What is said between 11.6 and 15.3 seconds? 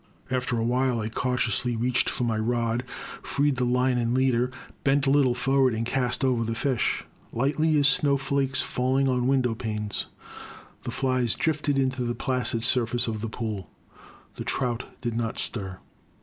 onto the placid surface of the pool. The trout did